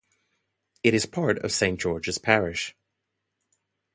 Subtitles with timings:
[0.81, 2.75] It is part of Saint George's Parish.